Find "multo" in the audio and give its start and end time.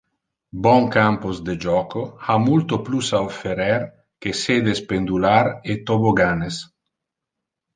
2.47-2.79